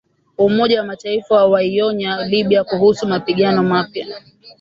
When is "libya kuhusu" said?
2.25-3.07